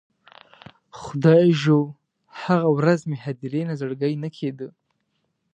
خدایږو، 0.99 1.79
هغه 2.41 2.67
ورځ 2.77 2.99
مې 3.09 3.17
هدیرې 3.25 3.61
نه 3.69 3.73
زړګی 3.79 4.13
نه 4.23 4.29
کیده 4.37 4.67